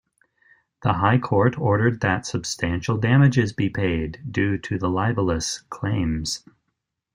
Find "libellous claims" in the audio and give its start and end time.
4.89-6.43